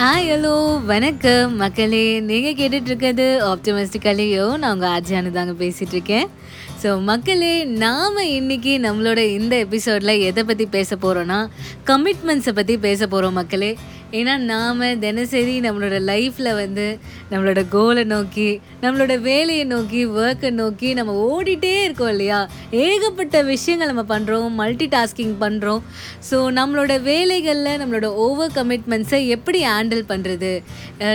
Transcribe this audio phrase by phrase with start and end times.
[0.00, 1.56] Hi hello வணக்கம்.
[1.56, 6.26] மக்களே நீங்கள் கேட்டுட்ருக்கிறது ஆப்டமிஸ்டிக்கலையோ நான் உங்கள் ஆர்ஜியானு தாங்க பேசிகிட்ருக்கேன்
[6.82, 11.40] ஸோ மக்களே நாம் இன்னைக்கு நம்மளோட இந்த எபிசோடில் எதை பற்றி பேச போகிறோன்னா
[11.86, 13.72] கமிட்மெண்ட்ஸை பற்றி பேச போகிறோம் மக்களே.
[14.18, 16.86] ஏன்னா நாம் தினசரி நம்மளோட லைஃப்பில் வந்து
[17.32, 18.46] நம்மளோட கோலை நோக்கி
[18.82, 22.40] நம்மளோட வேலையை நோக்கி ஒர்க்கை நோக்கி நம்ம ஓடிட்டே இருக்கோம் இல்லையா?
[22.84, 25.82] ஏகப்பட்ட விஷயங்கள் நம்ம பண்ணுறோம் மல்டி டாஸ்கிங் பண்ணுறோம்
[26.30, 30.52] ஸோ நம்மளோட வேலைகளில் நம்மளோட ஓவர் கமிட்மெண்ட்ஸை எப்படி ஹேண்டில் பண்ணுறது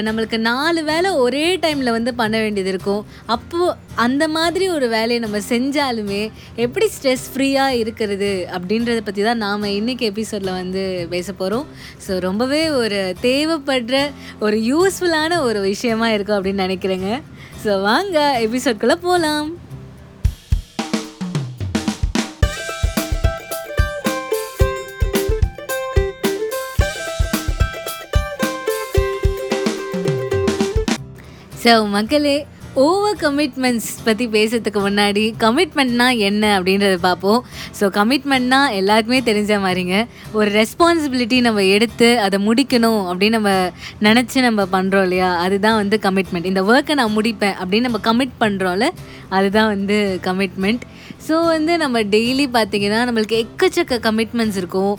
[0.07, 3.03] நம்மளுக்கு நாலு வேலை ஒரே டைமில் வந்து பண்ண வேண்டியது இருக்கும்.
[3.35, 3.75] அப்போது
[4.05, 6.21] அந்த மாதிரி ஒரு வேலையை நம்ம செஞ்சாலுமே
[6.55, 11.67] எப்படி ஸ்ட்ரெஸ் ஃப்ரீயாக இருக்கிறது அப்படின்றத பற்றி தான் நாம் இன்றைக்கி எபிசோடில் வந்து பேச போகிறோம்
[12.07, 13.99] ஸோ ரொம்பவே ஒரு தேவைப்படுற
[14.39, 17.11] ஒரு யூஸ்ஃபுல்லான ஒரு விஷயமா இருக்கும் அப்படின்னு நினைக்கிறேங்க.
[17.65, 19.51] ஸோ வாங்க எபிசோட்குள்ளே போகலாம்
[31.63, 32.35] ஸோ மக்களே
[32.83, 37.39] ஓவர் கமிட்மெண்ட்ஸ் பற்றி பேசுறதுக்கு முன்னாடி கமிட்மெண்ட்னா என்ன அப்படின்றத பார்ப்போம்.
[37.77, 39.97] ஸோ கமிட்மெண்ட்னா எல்லாருக்குமே தெரிஞ்ச மாதிரிங்க.
[40.37, 43.53] ஒரு ரெஸ்பான்சிபிலிட்டி நம்ம எடுத்து அதை முடிக்கணும் அப்படின்னு நம்ம
[44.07, 45.29] நினச்சி நம்ம பண்ணுறோம் இல்லையா?
[45.43, 48.89] அதுதான் வந்து கமிட்மெண்ட் இந்த ஒர்க்கை நான் முடிப்பேன் அப்படின்னு நம்ம கமிட் பண்ணுறோம்ல
[49.37, 49.95] அதுதான் வந்து
[50.27, 50.83] கமிட்மெண்ட்
[51.27, 54.93] ஸோ வந்து நம்ம டெய்லி பார்த்தீங்கன்னா நம்மளுக்கு எக்கச்சக்க கமிட்மெண்ட்ஸ் இருக்கும்.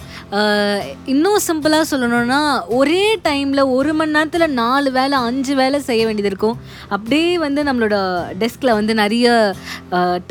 [1.13, 2.41] இன்னும் சிம்பிளாக சொல்லணும்னா
[2.79, 6.59] ஒரே டைமில் ஒரு மணி நேரத்தில் நாலு வேலை அஞ்சு வேலை செய்ய வேண்டியது இருக்கும்.
[6.97, 7.97] அப்படியே வந்து நம்மளோட
[8.43, 9.27] டெஸ்கில் வந்து நிறைய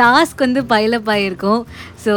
[0.02, 1.62] டாஸ்க் வந்து பைலப் ஆகிருக்கும்
[2.06, 2.14] ஸோ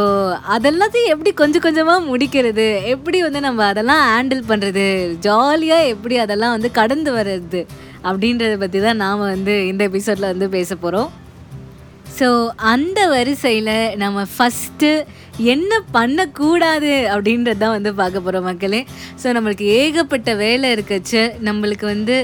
[0.55, 2.67] அதெல்லாத்தையும் எப்படி கொஞ்சம் கொஞ்சமாக முடிக்கிறது?
[2.95, 4.85] எப்படி வந்து நம்ம அதெல்லாம் ஹேண்டில் பண்ணுறது
[5.27, 7.61] ஜாலியாக எப்படி அதெல்லாம் வந்து கடந்து வர்றது?
[8.09, 11.09] அப்படின்றத பற்றி தான் நாம் வந்து இந்த எபிசோடில் வந்து பேச போகிறோம்
[12.19, 12.27] ஸோ
[12.73, 14.91] அந்த வரிசையில் நம்ம ஃபஸ்ட்டு
[15.53, 18.79] என்ன பண்ணக்கூடாது அப்படின்றது தான் வந்து பார்க்க போகிறோம் மக்களே.
[19.21, 21.21] ஸோ நம்மளுக்கு ஏகப்பட்ட வேலை இருக்குச்சு.
[21.47, 22.15] நம்மளுக்கு வந்து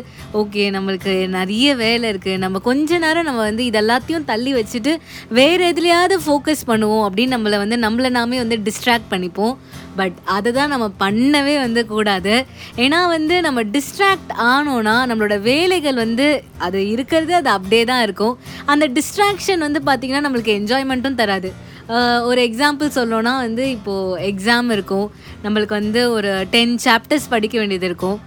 [0.41, 4.93] ஓகே நம்மளுக்கு நிறைய வேலை இருக்குது நம்ம கொஞ்ச நேரம் நம்ம வந்து இதெல்லாத்தையும் தள்ளி வச்சுட்டு
[5.39, 9.55] வேறு எதுலையாவது ஃபோக்கஸ் பண்ணுவோம் அப்படின்னு நம்மளை வந்து நம்மளை நாமே வந்து டிஸ்ட்ராக்ட் பண்ணிப்போம்.
[9.99, 12.33] பட் அதை தான் நம்ம பண்ணவே வந்து கூடாது.
[12.85, 16.27] ஏன்னா வந்து நம்ம டிஸ்ட்ராக்ட் ஆனோன்னா நம்மளோட வேலைகள் வந்து
[16.65, 18.35] அது இருக்கிறது அது அப்படியே தான் இருக்கும்.
[18.73, 21.51] அந்த டிஸ்ட்ராக்ஷன் வந்து பார்த்திங்கன்னா நம்மளுக்கு என்ஜாய்மெண்ட்டும் தராது.
[22.29, 25.07] ஒரு எக்ஸாம்பிள் சொல்லணும்னா வந்து இப்போது எக்ஸாம் இருக்கும்.
[25.43, 28.17] நம்மளுக்கு வந்து ஒரு டென் சாப்டர்ஸ் படிக்க வேண்டியது இருக்கும்.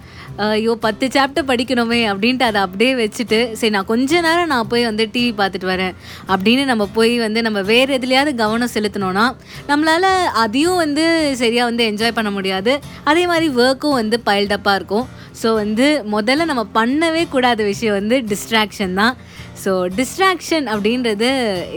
[0.47, 5.05] ஐயோ பத்து சாப்டர் படிக்கணுமே அப்படின்ட்டு அதை அப்படியே வச்சுட்டு சரி நான் கொஞ்ச நேரம் நான் போய் வந்து
[5.15, 5.95] டிவி பார்த்துட்டு வரேன்
[6.33, 9.25] அப்படின்னு நம்ம போய் வந்து நம்ம வேறு எதுலையாவது கவனம் செலுத்தினோன்னா
[9.71, 10.11] நம்மளால்
[10.43, 11.05] அதையும் வந்து
[11.43, 12.75] சரியாக வந்து என்ஜாய் பண்ண முடியாது.
[13.13, 15.09] அதே மாதிரி ஒர்க்கும் வந்து பைல்டப்பாக இருக்கும்.
[15.41, 19.15] ஸோ வந்து முதல்ல நம்ம பண்ணவே கூடாத விஷயம் வந்து டிஸ்ட்ராக்ஷன் தான்.
[19.63, 21.29] ஸோ டிஸ்ட்ராக்ஷன் அப்படின்றது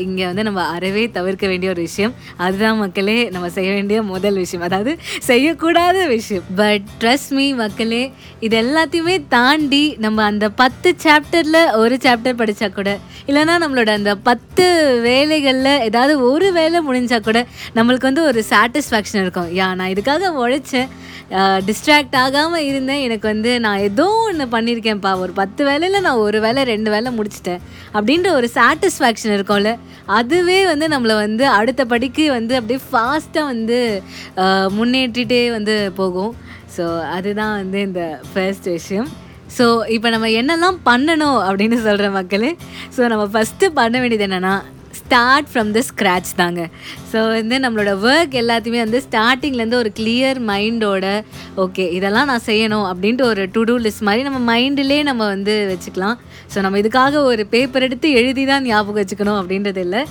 [0.03, 2.13] இங்கே வந்து நம்ம அறவே தவிர்க்க வேண்டிய ஒரு விஷயம்.
[2.45, 4.65] அதுதான் மக்களே நம்ம செய்ய வேண்டிய முதல் விஷயம்.
[4.67, 4.91] அதாவது
[5.29, 6.45] செய்யக்கூடாத விஷயம்.
[6.59, 8.03] பட் ட்ரஸ்ட் மீ மக்களே
[8.47, 12.91] இது எல்லாத்தையுமே தாண்டி நம்ம அந்த பத்து சாப்டரில் ஒரு சாப்டர் படித்தா கூட
[13.29, 14.65] இல்லைன்னா நம்மளோட அந்த பத்து
[15.09, 17.39] வேலைகளில் ஏதாவது ஒரு வேலை முடிஞ்சால் கூட
[17.77, 19.49] நம்மளுக்கு வந்து ஒரு சாட்டிஸ்ஃபேக்ஷன் இருக்கும்.
[19.59, 20.89] யா நான் இதுக்காக உழைச்சேன்.
[21.67, 23.01] டிஸ்ட்ராக்ட் ஆகாமல் இருந்தேன்.
[23.07, 27.61] எனக்கு வந்து நான் ஏதோ ஒன்று பண்ணியிருக்கேன்ப்பா ஒரு பத்து வேலையில் நான் ஒரு வேலை ரெண்டு வேலை முடிச்சிட்டேன்.
[27.97, 29.71] அப்படின்ற ஒரு சாட்டிஸ்ஃபேக்ஷன் இருக்கும்ல.
[30.19, 33.79] அதுவே வந்து நம்மளை வந்து அடுத்த படிக்கு வந்து அப்படியே ஃபாஸ்ட்டாக வந்து
[34.77, 36.33] முன்னேற்றிட்டே வந்து போகும்.
[36.75, 36.83] ஸோ
[37.15, 39.09] அதுதான் வந்து இந்த ஃபர்ஸ்ட் விஷயம்.
[39.55, 39.65] ஸோ
[39.95, 42.51] இப்போ நம்ம என்னெல்லாம் பண்ணணும் அப்படின்னு சொல்கிற மக்களே
[42.97, 44.53] ஸோ நம்ம ஃபஸ்ட்டு பண்ண வேண்டியது என்னென்னா
[45.11, 46.61] ஸ்டார்ட் ஃப்ரம் த ஸ்க்ராட்ச் தாங்க.
[47.11, 51.05] ஸோ வந்து நம்மளோட ஒர்க் எல்லாத்தையுமே வந்து ஸ்டார்டிங்லேருந்து ஒரு கிளியர் மைண்டோட
[51.63, 56.17] ஓகே இதெல்லாம் நான் செய்யணும் அப்படின்ட்டு ஒரு டு டூ லிஸ்ட் மாதிரி நம்ம மைண்டிலே நம்ம வந்து வச்சுக்கலாம்.
[56.53, 60.03] ஸோ நம்ம இதுக்காக ஒரு பேப்பர் எடுத்து எழுதி தான் ஞாபகம் வச்சுக்கணும் அப்படின்றது இல்லை.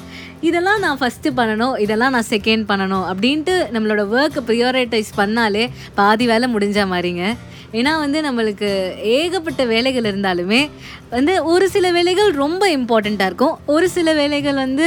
[0.49, 5.65] இதெல்லாம் நான் ஃபஸ்ட்டு பண்ணணும் இதெல்லாம் நான் செகண்ட் பண்ணணும் அப்படின்ட்டு நம்மளோட ஒர்க்கை ப்ரியோரிட்டைஸ் பண்ணாலே
[6.01, 7.25] பாதி வேலை முடிஞ்ச மாதிரிங்க.
[7.79, 8.71] ஏன்னா வந்து நம்மளுக்கு
[9.19, 10.63] ஏகப்பட்ட வேலைகள் இருந்தாலுமே
[11.17, 13.57] வந்து ஒரு சில வேலைகள் ரொம்ப இம்பார்ட்டண்ட்டாக இருக்கும்.
[13.75, 14.87] ஒரு சில வேலைகள் வந்து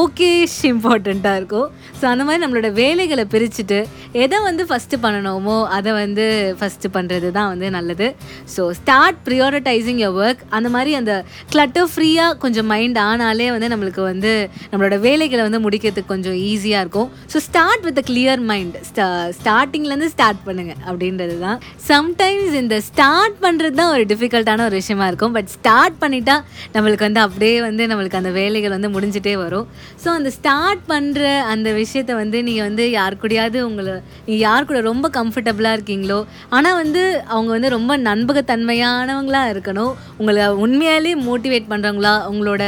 [0.00, 1.68] ஓகேஷ் இம்பார்ட்டண்ட்டாக இருக்கும்.
[1.98, 3.78] ஸோ அந்த மாதிரி நம்மளோட வேலைகளை பிரிச்சுட்டு
[4.22, 6.24] எதை வந்து ஃபஸ்ட்டு பண்ணணுமோ அதை வந்து
[6.60, 8.08] ஃபஸ்ட்டு பண்ணுறது தான் வந்து நல்லது.
[8.54, 11.14] So start prioritizing your work அந்த மாதிரி அந்த
[11.52, 14.32] கிளட்டர் ஃப்ரீயாக கொஞ்சம் மைண்ட் ஆனாலே வந்து நம்மளுக்கு வந்து
[14.72, 17.10] நம்மளோட வேலைகளை வந்து முடிக்கிறதுக்கு கொஞ்சம் ஈஸியாக இருக்கும்.
[17.34, 19.08] So start with a clear mind ஸ்டா
[19.40, 21.60] ஸ்டார்டிங்லேருந்து ஸ்டார்ட் பண்ணுங்கள் அப்படின்றது தான்.
[21.90, 25.32] சம் சம்டைம்ஸ் இந்த ஸ்டார்ட் பண்ணுறது தான் ஒரு டிஃபிகல்ட்டான ஒரு விஷயமா இருக்கும்.
[25.36, 26.36] பட் ஸ்டார்ட் பண்ணிட்டா
[26.74, 29.66] நம்மளுக்கு வந்து அப்படியே வந்து நம்மளுக்கு அந்த வேலைகள் வந்து முடிஞ்சிட்டே வரும்.
[30.02, 31.22] ஸோ அந்த ஸ்டார்ட் பண்ணுற
[31.52, 33.94] அந்த விஷயத்த வந்து நீங்கள் வந்து யார் கூடயாவது உங்களை
[34.26, 36.18] நீங்கள் யார் கூட ரொம்ப கம்ஃபர்டபுளாக இருக்கீங்களோ
[36.58, 37.02] ஆனால் வந்து
[37.32, 39.92] அவங்க வந்து ரொம்ப நண்பகத்தன்மையானவங்களாக இருக்கணும்.
[40.20, 42.62] உங்களை உண்மையாலே மோட்டிவேட் பண்ணுறவங்களா உங்களோட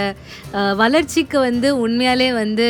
[0.82, 2.66] வளர்ச்சிக்கு வந்து உண்மையாலே வந்து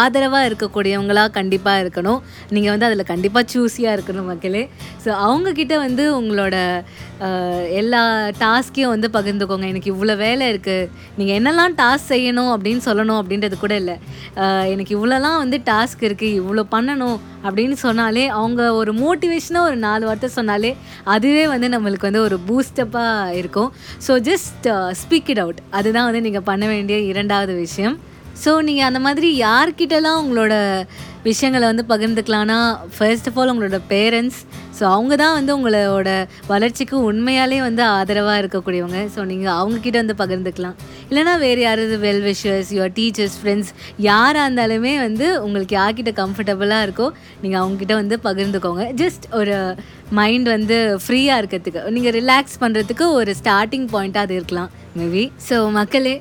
[0.00, 2.20] ஆதரவாக இருக்கக்கூடியவங்களாக கண்டிப்பாக இருக்கணும்.
[2.54, 4.64] நீங்கள் வந்து அதில் கண்டிப்பாக சூஸியாக இருக்கணும் மக்களே.
[5.04, 6.56] ஸோ அவங்கக்கிட்ட வந்து உங்களோட
[7.80, 8.00] எல்லா
[8.42, 9.66] டாஸ்க்கையும் வந்து பகிர்ந்துக்கோங்க.
[9.72, 10.88] எனக்கு இவ்வளோ வேலை இருக்குது
[11.18, 13.96] நீங்கள் என்னெல்லாம் டாஸ்க் செய்யணும் அப்படின்னு சொல்லணும் அப்படின்றது கூட இல்லை.
[14.72, 20.30] எனக்கு இவ்வளோலாம் வந்து டாஸ்க் இருக்குது இவ்வளோ பண்ணணும் அப்படின்னு சொன்னாலே அவங்க ஒரு மோட்டிவேஷனாக ஒரு நாலு வார்த்தை
[20.38, 20.72] சொன்னாலே
[21.14, 23.72] அதுவே வந்து நம்மளுக்கு வந்து ஒரு பூஸ்டப்பாக இருக்கும்.
[24.06, 24.68] So just
[25.02, 27.98] speak it out அதுதான் வந்து நீங்கள் பண்ண வேண்டிய இரண்டாவது விஷயம்.
[28.44, 30.54] ஸோ நீங்கள் அந்த மாதிரி யார்கிட்டலாம் உங்களோட
[31.28, 32.58] விஷயங்களை வந்து பகிர்ந்துக்கலாம்னா
[32.96, 34.38] ஃபர்ஸ்ட் ஆஃப் ஆல் உங்களோட பேரண்ட்ஸ்
[34.78, 36.10] ஸோ அவங்க தான் வந்து உங்களோட
[36.52, 39.00] வளர்ச்சிக்கு உண்மையாலே வந்து ஆதரவாக இருக்கக்கூடியவங்க.
[39.14, 40.76] ஸோ நீங்கள் அவங்கக்கிட்ட வந்து பகிர்ந்துக்கலாம்.
[41.10, 43.70] இல்லைனா வேறு யாராவது well wishers your teachers friends
[44.08, 47.08] யாராக இருந்தாலுமே வந்து உங்களுக்கு யார்கிட்ட கம்ஃபர்டபுளாக இருக்கோ
[47.44, 48.84] நீங்கள் அவங்கக்கிட்ட வந்து பகிர்ந்துக்கோங்க.
[49.02, 49.56] ஜஸ்ட் ஒரு
[50.18, 51.80] மைண்ட் வந்து ஃப்ரீயாக இருக்கிறதுக்கு.
[51.96, 56.14] நீங்கள் ரிலாக்ஸ் பண்ணுறதுக்கு ஒரு ஸ்டார்டிங் பாயிண்ட்டாக அது இருக்கலாம் மேபி ஸோ மக்களே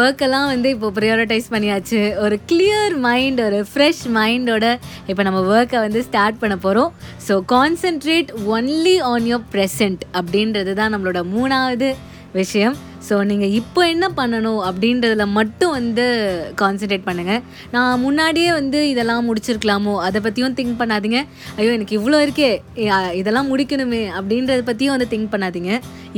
[0.00, 2.00] ஒர்க்கெல்லாம் வந்து இப்போ ப்ரையாரிட்டைஸ் பண்ணியாச்சு.
[2.24, 4.66] ஒரு கிளியர் மைண்ட் ஒரு ஃப்ரெஷ் மைண்டோட
[5.10, 6.90] இப்போ நம்ம ஒர்க்கை வந்து ஸ்டார்ட் பண்ண போகிறோம்
[7.28, 11.90] so concentrate only on your present அப்படின்றது தான் நம்மளோட மூணாவது
[12.32, 12.76] விஷயம்.
[13.06, 16.04] ஸோ நீங்கள் இப்போ என்ன பண்ணணும் அப்படின்றதுல மட்டும் வந்து
[16.62, 17.40] கான்சென்ட்ரேட் பண்ணுங்கள்
[17.74, 19.94] நான் முன்னாடியே வந்து இதெல்லாம் முடிச்சிருக்கலாமோ?
[20.06, 21.20] அதை பற்றியும் திங்க் பண்ணாதீங்க.
[21.58, 22.50] ஐயோ எனக்கு இவ்வளோ இருக்கே.
[23.20, 25.72] இதெல்லாம் முடிக்கணுமே அப்படின்றத பற்றியும் வந்து திங்க் பண்ணாதீங்க.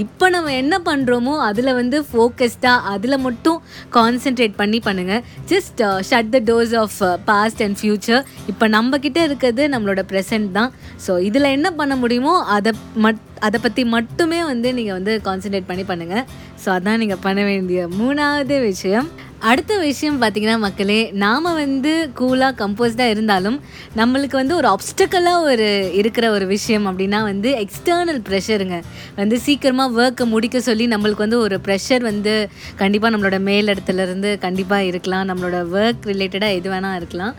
[0.04, 3.58] இப்போ நம்ம என்ன பண்ணுறோமோ அதில் வந்து ஃபோக்கஸ்டாக அதில் மட்டும்
[3.98, 5.22] கான்சென்ட்ரேட் பண்ணி பண்ணுங்கள்
[5.52, 6.98] just shut the doors of
[7.30, 8.22] past and future
[8.52, 10.70] இப்போ நம்மக்கிட்ட இருக்கிறது நம்மளோட ப்ரெசன்ட் தான்.
[11.06, 12.72] ஸோ இதில் என்ன பண்ண முடியுமோ அதை
[13.06, 16.24] மட் அதை பற்றி மட்டுமே வந்து நீங்கள் வந்து கான்சென்ட்ரேட் பண்ணி பண்ணுங்கள்
[16.62, 19.08] ஸோ அதான் நீங்கள் பண்ண வேண்டிய மூணாவது விஷயம்.
[19.50, 23.56] அடுத்த விஷயம் பார்த்தீங்கன்னா மக்களே நாம் வந்து கூலாக கம்போஸ்டாக இருந்தாலும்
[24.00, 25.68] நம்மளுக்கு வந்து ஒரு ஆப்ஸ்டக்கலாக ஒரு
[26.00, 28.78] இருக்கிற ஒரு விஷயம் அப்படின்னா வந்து எக்ஸ்டர்னல் ப்ரெஷருங்க
[29.20, 32.34] வந்து சீக்கிரமாக ஒர்க்கை முடிக்க சொல்லி நம்மளுக்கு வந்து ஒரு ப்ரெஷர் வந்து
[32.82, 35.28] கண்டிப்பாக நம்மளோட மேல் மேலிடத்துலேருந்து கண்டிப்பாக இருக்கலாம்.
[35.30, 37.34] நம்மளோட ஒர்க் ரிலேட்டடாக எது வேணால் இருக்கலாம்.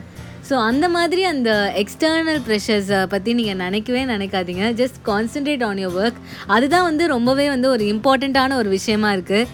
[0.51, 1.49] ஸோ அந்த மாதிரி அந்த
[1.81, 4.63] எக்ஸ்டர்னல் ப்ரெஷர்ஸை பற்றி நீங்கள் நினைக்கவே நினைக்காதீங்க.
[4.79, 6.17] Just concentrate on your work
[6.55, 9.47] அதுதான் வந்து ரொம்பவே வந்து ஒரு இம்பார்ட்டண்ட்டான ஒரு விஷயமா இருக்குது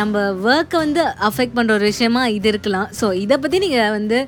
[0.00, 0.22] நம்ம
[0.52, 2.88] ஒர்க்கை வந்து அஃபெக்ட் பண்ணுற ஒரு விஷயமா இது இருக்கலாம்.
[3.00, 4.20] ஸோ இதை பற்றி நீங்கள் வந்து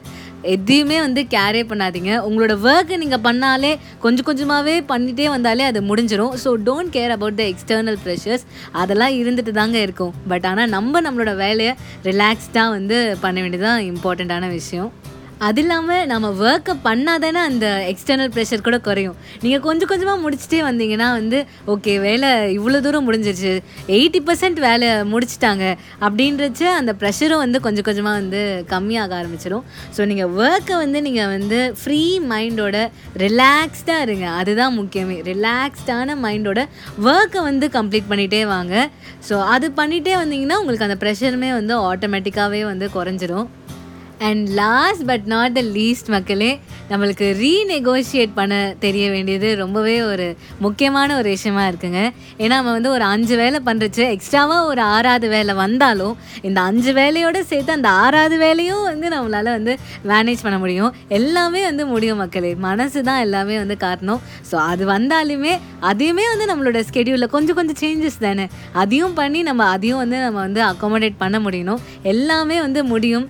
[0.55, 2.13] எதையுமே வந்து கேரே பண்ணாதீங்க.
[2.29, 3.73] உங்களோட ஒர்க்கை நீங்கள் பண்ணாலே
[4.05, 8.47] கொஞ்சம் கொஞ்சமாகவே பண்ணிகிட்டே வந்தாலே அது முடிஞ்சிடும் so don't care about the external pressures
[8.83, 10.13] அதெல்லாம் இருந்துட்டு தாங்க இருக்கும்.
[10.33, 11.75] பட் ஆனால் நம்ம நம்மளோட வேலையை
[12.11, 14.93] ரிலாக்ஸ்டாக வந்து பண்ண வேண்டியதுதான் இம்பார்ட்டண்ட்டான விஷயம்.
[15.47, 19.17] அது இல்லாமல் நம்ம ஒர்க்கை பண்ணாதானே அந்த எக்ஸ்டர்னல் ப்ரெஷர் கூட குறையும்.
[19.45, 21.39] நீங்கள் கொஞ்சம் கொஞ்சமாக முடிச்சுட்டே வந்தீங்கன்னா வந்து
[21.73, 23.53] ஓகே வேலை இவ்வளோ தூரம் முடிஞ்சிருச்சு
[23.97, 25.65] எயிட்டி பர்சன்ட் வேலை முடிச்சிட்டாங்க
[26.07, 28.43] அப்படின்றச்ச அந்த ப்ரெஷரும் வந்து கொஞ்சம் கொஞ்சமாக வந்து
[28.75, 29.65] கம்மியாக ஆரம்பிச்சிடும்
[29.97, 32.01] ஸோ நீங்கள் ஒர்க்கை வந்து நீங்கள் வந்து ஃப்ரீ
[32.33, 32.77] மைண்டோட
[33.25, 34.27] ரிலாக்ஸ்டாக இருங்க.
[34.43, 35.19] அதுதான் முக்கியமே.
[35.31, 36.61] ரிலாக்ஸ்டான மைண்டோட
[37.11, 38.75] ஒர்க்கை வந்து கம்ப்ளீட் பண்ணிகிட்டே வாங்க.
[39.29, 43.47] ஸோ அது பண்ணிகிட்டே வந்தீங்கன்னா உங்களுக்கு அந்த ப்ரெஷருமே வந்து ஆட்டோமேட்டிக்காகவே வந்து குறைஞ்சிரும்.
[44.27, 46.51] And last but not the least மக்களே
[46.91, 48.55] நம்மளுக்கு ரீநெகோஷியேட் பண்ண
[48.85, 50.27] தெரிய வேண்டியது ரொம்பவே ஒரு
[50.65, 52.01] முக்கியமான ஒரு விஷயமா இருக்குங்க.
[52.43, 56.15] ஏன்னா நம்ம வந்து ஒரு அஞ்சு வேலை பண்ணுறச்சு எக்ஸ்ட்ராவாக ஒரு ஆறாவது வேலை வந்தாலும்
[56.49, 59.75] இந்த அஞ்சு வேலையோடு சேர்த்து அந்த ஆறாவது வேலையும் வந்து நம்மளால் வந்து
[60.13, 60.93] மேனேஜ் பண்ண முடியும்.
[61.19, 62.53] எல்லாமே வந்து முடியும் மக்களே.
[62.69, 64.21] மனசு தான் எல்லாமே வந்து காரணம்
[64.51, 65.55] ஸோ அது வந்தாலுமே
[65.93, 68.47] அதையுமே வந்து நம்மளோட ஸ்கெடியூலில் கொஞ்சம் கொஞ்சம் சேஞ்சஸ் தானே.
[68.83, 71.83] அதையும் பண்ணி நம்ம அதையும் வந்து நம்ம வந்து அக்காமடேட் பண்ண முடியணும்.
[72.15, 73.27] எல்லாமே வந்து முடியும்.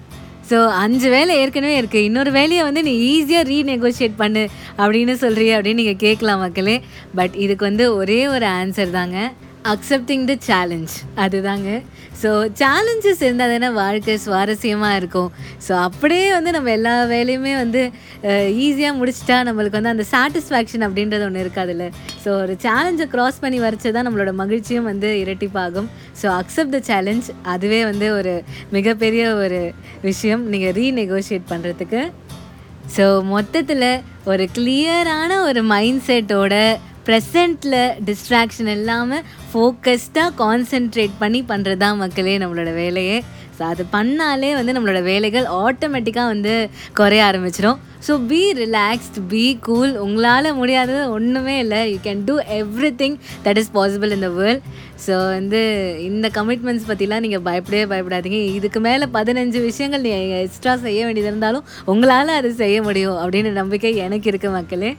[0.50, 4.42] ஸோ அஞ்சு வேலை ஏற்கனவே இருக்குது இன்னொரு வேலையை வந்து நீ ஈஸியாக ரீநெகோஷியேட் பண்ணு
[4.78, 6.76] அப்படின்னு சொல்கிறீ அப்படின்னு நீங்கள் கேட்கலாம் மக்களே.
[7.14, 9.18] பட் இதுக்கு வந்து ஒரே ஒரு ஆன்சர் தாங்க.
[9.72, 10.94] அக்செப்டிங் த சேலஞ்ச்
[11.24, 11.68] அதுதாங்க.
[12.22, 12.30] ஸோ
[12.60, 15.30] சேலஞ்சஸ் இருந்தால் தானே வாழ்க்கை சுவாரஸ்யமாக இருக்கும்.
[15.66, 17.82] ஸோ அப்படியே வந்து நம்ம எல்லா வேலையுமே வந்து
[18.66, 21.86] ஈஸியாக முடிச்சிட்டா நம்மளுக்கு வந்து அந்த சாட்டிஸ்ஃபேக்ஷன் அப்படின்றது ஒன்று இருக்காதுல்ல.
[22.24, 25.90] ஸோ ஒரு சேலஞ்சை க்ராஸ் பண்ணி வரைச்சு தான் நம்மளோட மகிழ்ச்சியும் வந்து இரட்டிப்பாகும்.
[26.22, 28.34] ஸோ அக்செப்ட் த சேலஞ்ச் அதுவே வந்து ஒரு
[28.78, 29.60] மிகப்பெரிய ஒரு
[30.08, 30.44] விஷயம்.
[30.54, 32.02] நீங்கள் ரீநெகோஷியேட் பண்ணுறதுக்கு
[32.94, 33.04] ஸோ
[33.34, 33.90] மொத்தத்தில்
[34.30, 36.54] ஒரு கிளியரான ஒரு மைண்ட் செட்டோட
[37.06, 43.18] ப்ரெசண்ட்டில் டிஸ்ட்ராக்ஷன் இல்லாமல் ஃபோக்கஸ்டாக கான்சென்ட்ரேட் பண்ணி பண்ணுறது தான் மக்களே நம்மளோட வேலையே.
[43.56, 46.54] ஸோ அது பண்ணாலே வந்து நம்மளோட வேலைகள் ஆட்டோமேட்டிக்காக வந்து
[46.98, 51.80] குறைய ஆரம்பிச்சிடும் so be relaxed be cool உங்களால் முடியாதது ஒன்றுமே இல்லை.
[51.92, 52.34] You can do
[53.02, 54.64] everything that is possible in the world
[55.04, 55.60] so வந்து
[56.08, 58.40] இந்த கமிட்மெண்ட்ஸ் பற்றிலாம் நீங்கள் பயப்படவே பயப்படாதீங்க.
[58.58, 63.94] இதுக்கு மேலே பதினஞ்சு விஷயங்கள் நீங்கள் எக்ஸ்ட்ரா செய்ய வேண்டியது இருந்தாலும் உங்களால் அது செய்ய முடியும் அப்படின்ற நம்பிக்கை
[64.06, 64.92] எனக்கு இருக்குது மக்களே.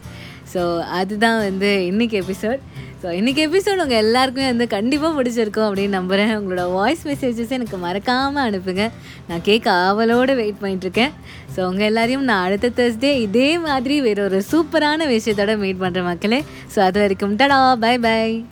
[0.54, 2.62] ஸோ அதுதான் வந்து இன்றைக்கி எபிசோட்
[3.02, 8.44] ஸோ இன்றைக்கி எபிசோட் உங்கள் எல்லாருக்குமே வந்து கண்டிப்பாக பிடிச்சிருக்கும் அப்படின்னு நம்புகிறேன் உங்களோட வாய்ஸ் மெசேஜஸ் எனக்கு மறக்காமல்
[8.46, 8.86] அனுப்புங்க.
[9.28, 11.14] நான் கேட்க ஆவலோடு வெயிட் பண்ணிட்டுருக்கேன்.
[11.56, 16.44] ஸோ உங்கள் எல்லாரையும் நான் அடுத்த தேர்ஸ்டே இதே மாதிரி வேற ஒரு சூப்பரான விஷயத்தோட மீட் பண்ணுறேன் மக்களே.
[16.76, 18.46] ஸோ அது வரைக்கும் டடா பை பை